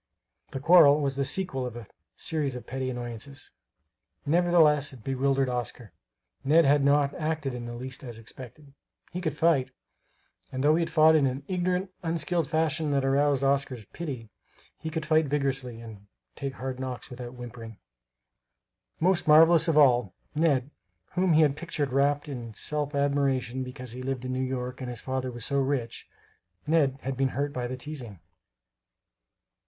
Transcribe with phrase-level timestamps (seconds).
[0.49, 1.85] The quarrel was the sequel of a
[2.17, 3.51] series of petty annoyances.
[4.25, 5.91] Nevertheless it bewildered Oscar.
[6.43, 8.73] Ned had not acted in the least as expected.
[9.11, 9.69] He could fight;
[10.51, 14.31] and though he fought in an ignorant, unskilful fashion that aroused Oscar's pity,
[14.75, 17.77] he could fight vigorously, and take hard knocks without whimpering.
[18.99, 20.71] Most marvelous of all, "Ned"
[21.11, 24.89] whom he had pictured wrapt in self admiration because he lived in New York and
[24.89, 26.09] his father was so rich
[26.65, 28.19] Ned had been hurt by the teasing.